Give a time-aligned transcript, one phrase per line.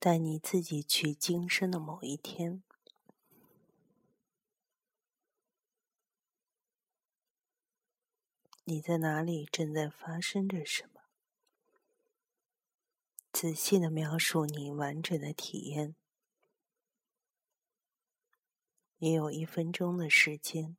[0.00, 2.62] 带你自己去今生的某一天。
[8.64, 9.44] 你在哪里？
[9.44, 11.02] 正在发生着什么？
[13.30, 15.94] 仔细的描述你完整的体验。
[18.96, 20.78] 你有一分钟的时间。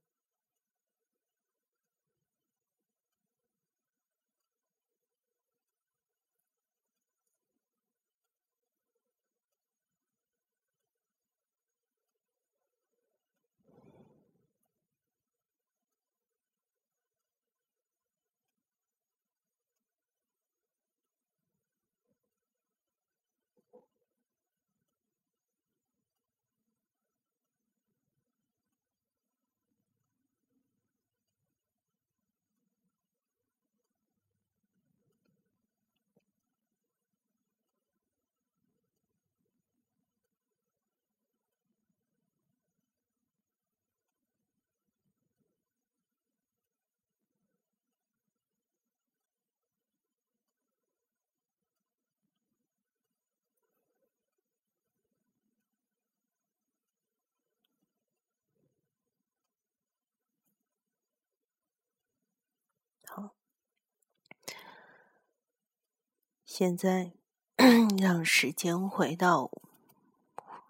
[66.53, 67.13] 现在
[67.97, 69.49] 让时间回到，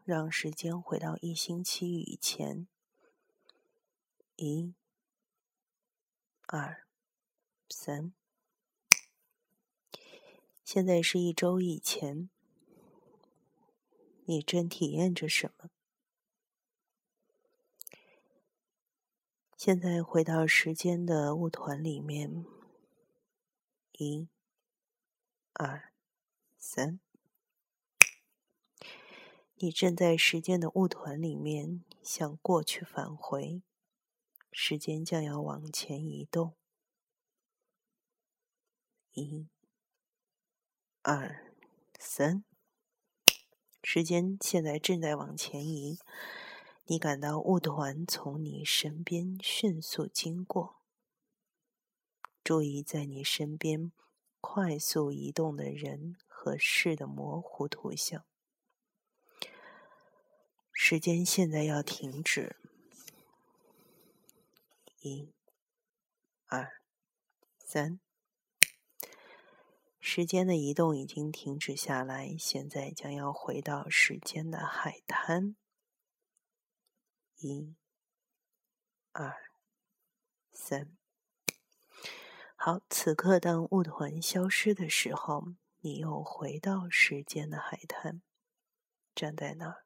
[0.06, 2.68] 让时间回到一星期以前。
[4.36, 4.76] 一、
[6.46, 6.86] 二、
[7.68, 8.14] 三，
[10.64, 12.30] 现在是一周以前，
[14.26, 15.72] 你正体验着什么？
[19.58, 22.46] 现在回到时间的雾团里面，
[23.94, 24.30] 一、
[25.54, 25.94] 二、
[26.58, 27.00] 三，
[29.56, 33.62] 你正在时间的雾团里面向过去返回，
[34.52, 36.56] 时间将要往前移动，
[39.14, 39.48] 一、
[41.02, 41.54] 二、
[42.00, 42.44] 三，
[43.84, 46.00] 时间现在正在往前移。
[46.86, 50.82] 你感到雾团从你身边迅速经过，
[52.44, 53.92] 注意在你身边
[54.42, 58.26] 快速移动的人和事的模糊图像。
[60.74, 62.58] 时间现在要停止，
[65.00, 65.32] 一、
[66.48, 66.82] 二、
[67.60, 68.00] 三，
[70.00, 75.56] 时间的移动已经停止下来，现在将要回到时间的海滩。
[77.38, 77.76] 一、
[79.12, 79.52] 二、
[80.52, 80.98] 三，
[82.64, 82.80] 好。
[82.92, 88.22] 此刻，当雾团消失的时候，你又回到时间的海滩，
[89.16, 89.84] 站在那儿。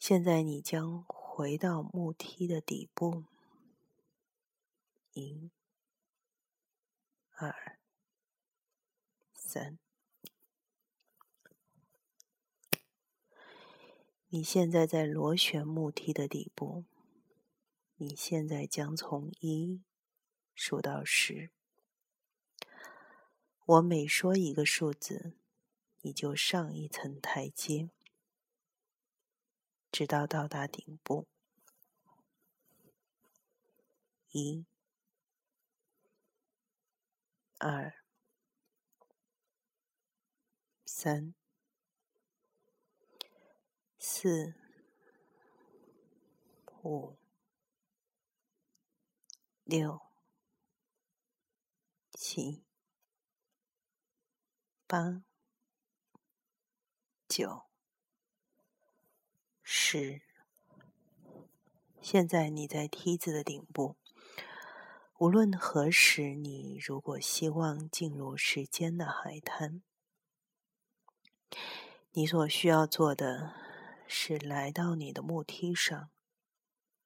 [0.00, 3.26] 现在，你将回到木梯的底部。
[5.12, 5.52] 一、
[7.36, 7.78] 二、
[9.32, 9.78] 三。
[14.26, 16.84] 你现在在螺旋木梯的底部。
[17.96, 19.82] 你现在将从一
[20.54, 21.50] 数到十。
[23.64, 25.36] 我每说一个数字，
[26.00, 27.90] 你就上一层台阶，
[29.90, 31.26] 直到到达顶部。
[34.32, 34.66] 一、
[37.58, 37.94] 二、
[40.84, 41.34] 三。
[44.06, 44.54] 四、
[46.82, 47.16] 五、
[49.76, 50.02] 六、
[52.12, 52.62] 七、
[54.86, 55.24] 八、
[57.26, 57.64] 九、
[59.64, 60.22] 十。
[62.00, 63.96] 现在你在梯子的顶部。
[65.18, 69.82] 无论何时，你如果希望进入时间的海滩，
[72.12, 73.56] 你所需要做的。
[74.06, 76.10] 是来到你的木梯上，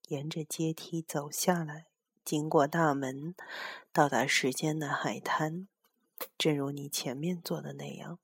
[0.08, 1.86] 沿着阶梯走下来，
[2.28, 3.34] 经过大门，
[3.90, 5.66] 到达时间的海滩。
[6.36, 8.18] 正如你前面做的那样，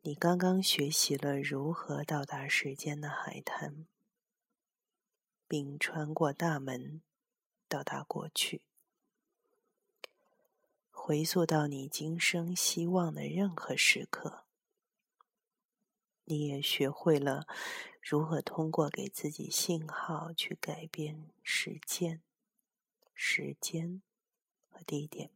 [0.00, 3.86] 你刚刚学习了如何到达时间的海滩，
[5.46, 7.02] 并穿过大门
[7.68, 8.62] 到达过去，
[10.90, 14.44] 回溯到你今生希望的任何时刻。
[16.24, 17.46] 你也学会了
[18.10, 22.22] 如何通过给自己信号去改变时间、
[23.12, 24.00] 时间
[24.70, 25.30] 和地点。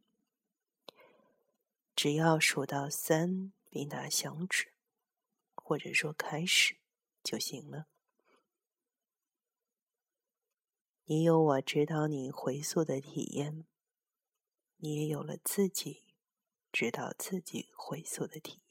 [1.95, 4.73] 只要数到三，并打响指，
[5.53, 6.77] 或者说开始
[7.23, 7.85] 就行了。
[11.03, 13.67] 你有我指导你回溯的体验，
[14.77, 16.01] 你也有了自己
[16.71, 18.62] 指导自己回溯的体。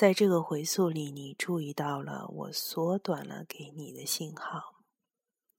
[0.00, 4.82] 在这个回溯里，你注意到了我缩短了给你的信号，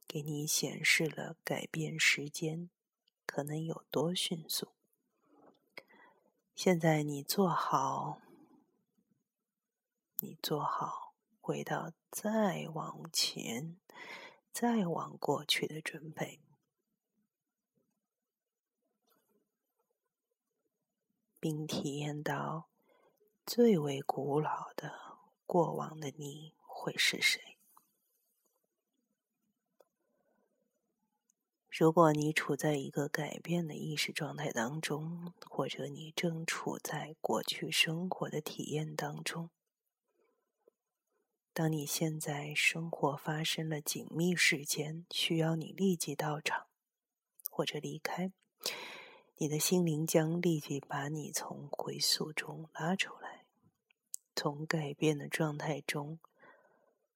[0.08, 2.72] 给你显示了改变时间
[3.28, 4.70] 可能有多迅速。
[6.56, 8.20] 现在你做好，
[10.22, 13.78] 你做好回到再往前、
[14.52, 16.42] 再往过去的准备，
[21.40, 22.71] 并体验到。
[23.46, 24.94] 最为古老的
[25.46, 27.58] 过往的你会是谁？
[31.70, 39.50] 如果你处在一个改变的意识状态当中，或者你正处在过去生活的体验当中，
[41.52, 46.68] 当你现在生活发生了紧密事件，需要你立即到场
[47.50, 48.32] 或者离开，
[49.38, 53.31] 你的心灵将立即把你从回溯中拉出来。
[54.44, 56.18] 从改变的状态中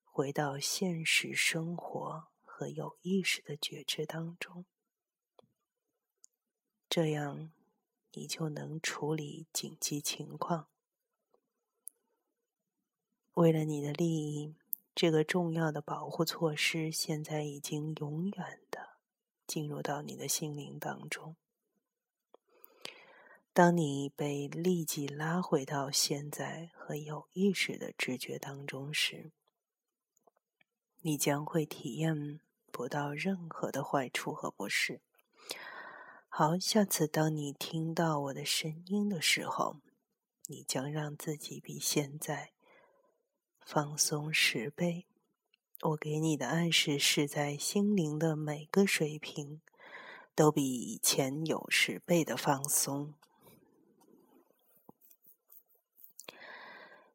[0.04, 4.64] 回到现实生活和有意识的觉知当中，
[6.88, 7.50] 这样
[8.12, 10.68] 你就能处理紧急情况。
[13.34, 14.54] 为了你的利益，
[14.94, 18.98] 这个重要的保护措施现在已经永远的
[19.48, 21.34] 进入到你的心灵当中。
[23.56, 29.32] 当你被立即拉回到现在和有意识的知觉当中时，
[31.00, 32.38] 你将会体验
[32.70, 35.00] 不到任何的坏处和不适。
[36.28, 39.76] 好，下次当你听到我的声音的时候，
[40.48, 42.52] 你将让自己比现在
[43.64, 45.06] 放松十倍。
[45.80, 49.62] 我给你的暗示是在心灵的每个水平
[50.34, 53.14] 都比以前有十倍的放松。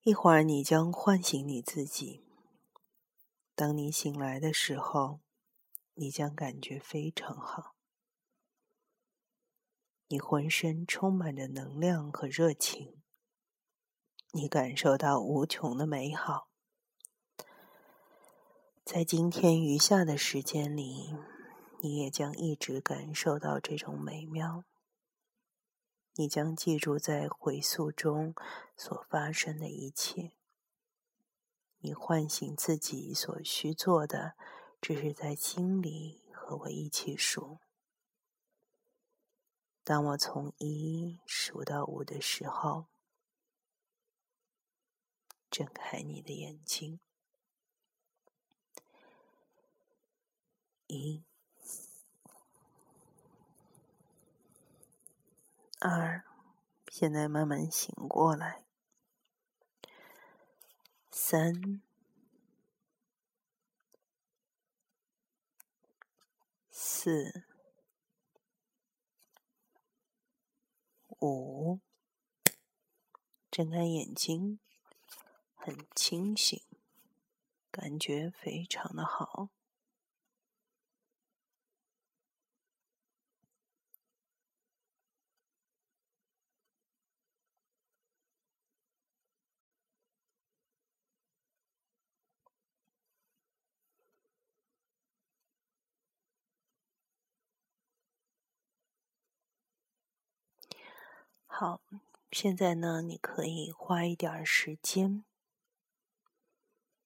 [0.03, 2.23] 一会儿，你将唤醒你自己。
[3.53, 5.19] 当你醒来的时候，
[5.93, 7.75] 你将感觉非常好。
[10.07, 12.99] 你浑身充满着能量和热情，
[14.31, 16.47] 你感受到无穷的美好。
[18.83, 21.15] 在今天余下的时间里，
[21.81, 24.63] 你也将一直感受到这种美妙。
[26.15, 28.35] 你将记住在回溯中
[28.75, 30.33] 所发生的一切。
[31.79, 34.35] 你唤醒自己所需做的，
[34.79, 37.57] 只是在心里和我一起数。
[39.83, 42.85] 当我从一数到五的时候，
[45.49, 46.99] 睁开你的眼睛。
[50.85, 51.23] 一。
[55.81, 56.23] 二，
[56.89, 58.63] 现在慢慢醒过来。
[61.09, 61.81] 三、
[66.69, 67.45] 四、
[71.19, 71.79] 五，
[73.49, 74.59] 睁开眼睛，
[75.55, 76.61] 很清醒，
[77.71, 79.49] 感觉非常的好。
[101.53, 101.81] 好，
[102.31, 105.23] 现在呢，你可以花一点时间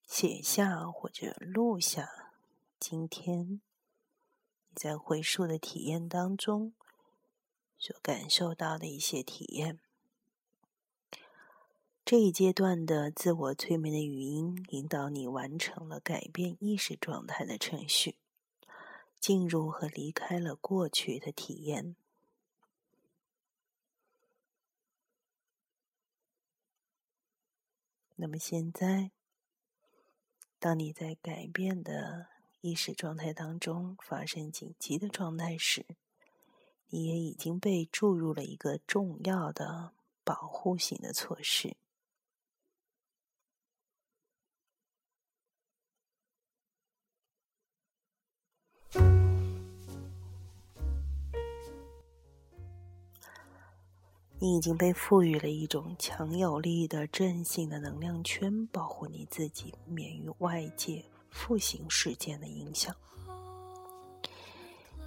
[0.06, 2.32] 写下或者录下
[2.78, 3.60] 今天你
[4.74, 6.72] 在回溯的体验当中
[7.76, 9.78] 所感受到的一些体验。
[12.04, 18.14] 这一阶段的自我催眠的语音引导你完成了改变意识状态的程序，
[19.20, 21.96] 进入和离开了过去的体验。
[28.18, 29.10] 那么现在，
[30.58, 32.28] 当你在改变的
[32.62, 35.84] 意识状态当中发生紧急的状态时，
[36.88, 39.92] 你也已经被注入了一个重要的
[40.24, 41.76] 保护性的措施。
[54.38, 62.94] 你已经被赋予了一种强有力的正性的能量圈，保护你自己免于外界负性事件的影响。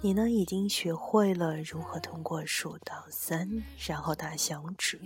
[0.00, 5.00] 你呢，已经学会了如何通过数到三，然后打响指，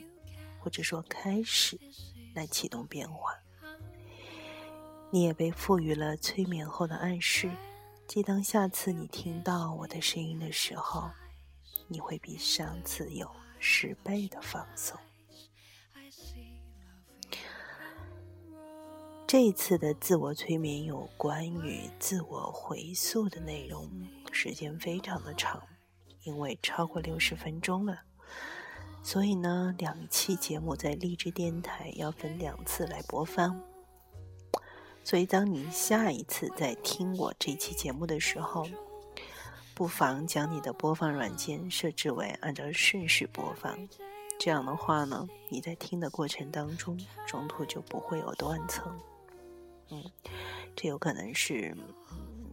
[0.59, 1.79] 或者说开始，
[2.35, 3.35] 来启动变化。
[5.11, 7.51] 你也被赋予了催眠后的暗示，
[8.09, 11.11] 即当下次你听到我的声音的时候，
[11.89, 13.31] 你会比上次有
[13.67, 14.95] 十倍的放松。
[19.27, 23.91] 这一次的自我催眠有关于自我回溯的内容。
[24.31, 25.63] 时间非常的长，
[26.25, 28.03] 因为超过六十分钟了，
[29.03, 33.59] 所以呢，两期节目在励志电台要分两次来播放。
[35.03, 38.69] 所以，当你下一次在听我这期节目的时候，
[39.75, 43.77] 不妨将你的播放软件设置为按照顺序播放。
[44.39, 48.93] 这样的话呢，你在听的过程当中，中途就不会有断层。
[49.91, 50.03] 嗯，
[50.77, 51.77] 这有可能是。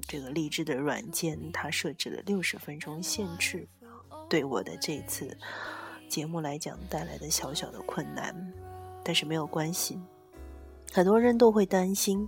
[0.07, 3.65] 这个励志的软件，它设置了六十分钟限制，
[4.27, 5.37] 对我的这次
[6.09, 8.35] 节目来讲带来的小小的困难，
[9.05, 9.97] 但是没有关系。
[10.91, 12.27] 很多人都会担心，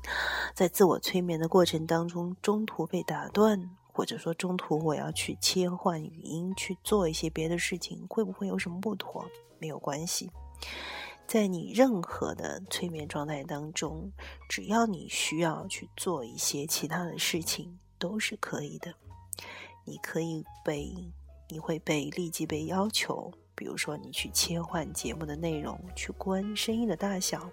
[0.56, 3.60] 在自我催眠的过程当中，中途被打断，
[3.94, 9.26] 或者说中途我要去切换语音去做一些别的事情，会不会有什么不妥？
[9.60, 10.30] 没有关系，
[11.26, 14.12] 在你任何的催眠状态当中，
[14.50, 17.80] 只要你需要去做一些其他的事情。
[18.00, 18.94] 都是可以的，
[19.86, 20.94] 你可以被，
[21.48, 27.50] 你会被立即被要求，比如说你去切换节目的内容，去关声音的大小。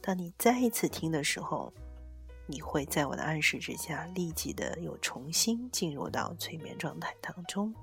[0.00, 1.72] 当你再一次听的时候，
[2.52, 7.74] 你会在我的暗示之下，立即的又重新进入到催眠状态当中。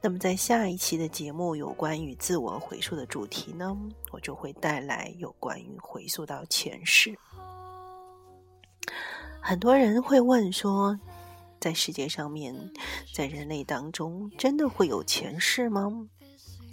[0.00, 3.76] 那么在下一期的节目有关于自我回溯的主题呢，
[4.12, 7.18] 我就会带来有关于回溯到前世。
[9.42, 10.98] 很多人会问说，
[11.60, 12.72] 在世界上面，
[13.14, 16.08] 在人类当中，真的会有前世吗？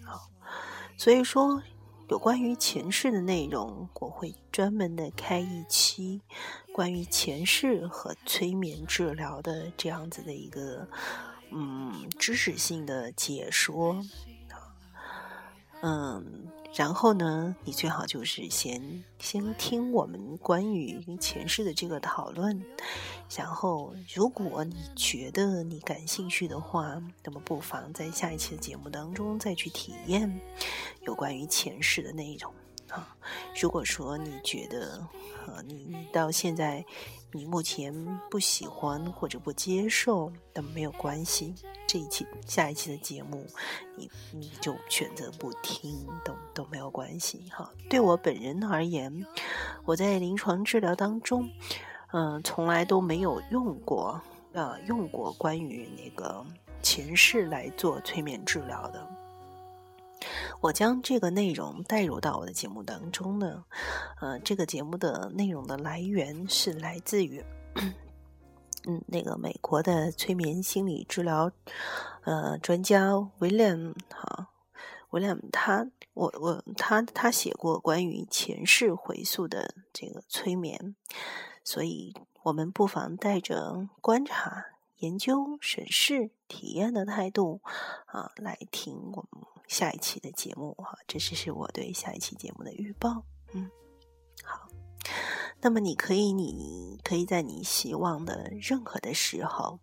[0.05, 0.29] 好，
[0.95, 1.61] 所以说，
[2.09, 6.21] 有关于前世的内容，我会专门的开一期
[6.73, 10.87] 关于前世和催眠治疗的这样子的一个
[11.51, 14.03] 嗯知识性的解说，
[15.81, 16.47] 嗯。
[16.73, 22.63] 然后呢，你最好就是先先听我们关于前世的这个讨论，
[23.35, 30.39] 然后如果你觉得你感兴趣的话，那么不妨在下一期的节目当中再去体验
[31.01, 32.53] 有关于前世的内容。
[32.91, 33.15] 啊，
[33.59, 35.07] 如果说你觉得，
[35.47, 36.85] 呃，你你到现在
[37.31, 37.93] 你目前
[38.29, 41.55] 不喜欢或者不接受，那么没有关系，
[41.87, 43.47] 这一期下一期的节目，
[43.95, 47.71] 你你就选择不听，都都没有关系哈。
[47.89, 49.25] 对我本人而言，
[49.85, 51.49] 我在临床治疗当中，
[52.11, 54.21] 嗯，从来都没有用过，
[54.51, 56.45] 呃，用过关于那个
[56.81, 59.07] 前世来做催眠治疗的。
[60.61, 63.65] 我将这个内容带入到我的节目当中呢，
[64.21, 67.43] 呃，这个节目的内容的来源是来自于，
[68.85, 71.51] 嗯，那个美国的催眠心理治疗，
[72.25, 74.49] 呃，专家 William 哈
[75.09, 80.95] ，William 他我我他他写过关于前世回溯的这个催眠，
[81.63, 82.13] 所以
[82.43, 87.61] 我们不妨带着观察、研究、审视、体验的态度
[88.05, 89.50] 啊来听我们。
[89.67, 93.23] 下一期的节目哈，这只是我对下一期节目的预报。
[93.53, 93.69] 嗯，
[94.43, 94.67] 好，
[95.61, 99.79] 那么你可以，你可以在你希望的任何的时候，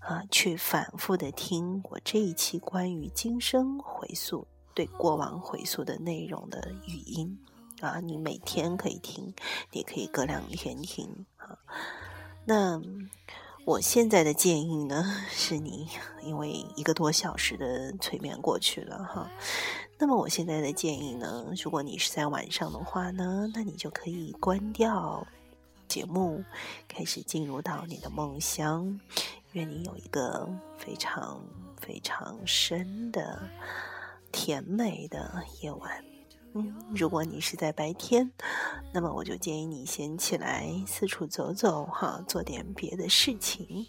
[0.00, 7.38] 啊，去反复的听我这一期关于今生回溯、对过往回溯的内容的语音
[7.80, 9.34] 啊，你每天可以听，
[9.70, 11.58] 你可以隔两天听啊，
[12.44, 12.80] 那。
[13.64, 15.88] 我现在的建议呢， 是你
[16.24, 19.30] 因为一个多小时的催眠过去了哈，
[19.98, 25.24] 那么我现在的建议呢，如果你是在晚上的话呢，那你就可以关掉
[25.86, 26.42] 节目，
[26.88, 29.00] 开始进入到你的梦乡，
[29.52, 31.40] 愿你有一个非常
[31.80, 33.48] 非常深的
[34.32, 36.11] 甜美的夜晚。
[36.54, 38.30] 嗯，如果你是在白天，
[38.92, 43.86] 那么我就建议你先起来四处走走，哈，做点别的事情。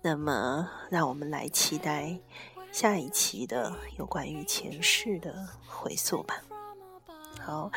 [0.00, 2.18] 那么，让我们来期待
[2.72, 6.42] 下一期的有关于前世的回溯吧。
[7.40, 7.70] 好，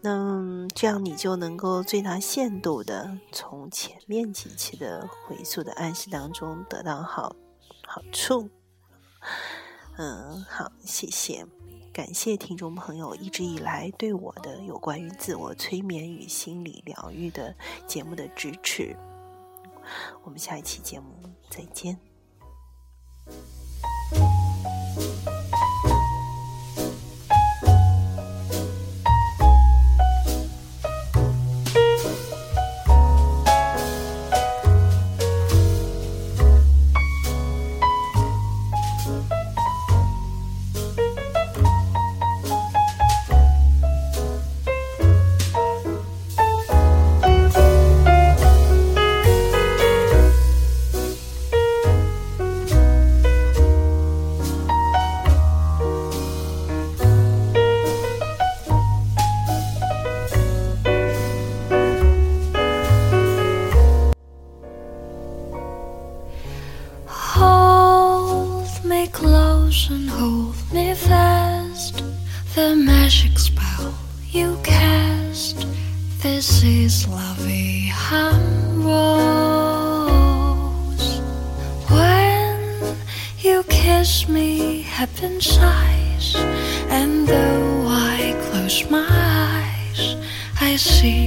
[0.00, 7.36] 那这样你就能够最大限度的从前面几期的回溯的暗示当中得到好
[7.86, 8.48] 好处。
[9.96, 11.44] 嗯，好，谢谢，
[11.98, 17.52] 感谢听众朋友一直以来对我的有关于自我催眠与心理疗愈的
[17.88, 18.96] 节目的支持。
[20.22, 21.12] 我们下一期节目
[21.50, 21.98] 再见。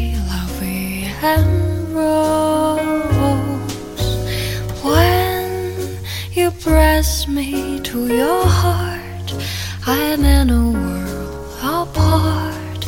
[0.02, 2.82] See lovey and rose
[4.84, 5.98] when
[6.32, 9.28] you press me to your heart
[9.86, 12.82] I'm in a world apart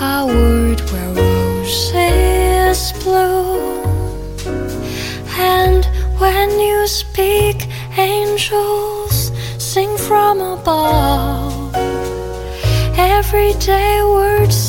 [0.00, 3.84] a world where roses bloom
[5.58, 5.82] and
[6.20, 7.58] when you speak
[7.98, 9.16] angels
[9.58, 11.74] sing from above.
[12.98, 14.65] Everyday word seems to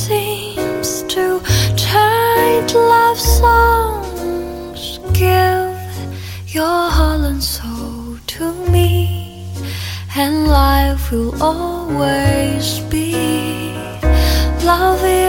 [2.74, 5.00] love songs.
[5.14, 5.78] Give
[6.48, 9.46] your heart and soul to me,
[10.16, 13.14] and life will always be
[14.64, 15.27] loving.